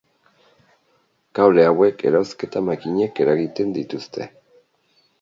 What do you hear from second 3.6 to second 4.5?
dituzte.